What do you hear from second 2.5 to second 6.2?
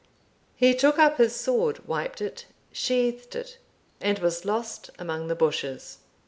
sheathed it, and was lost among the bushes.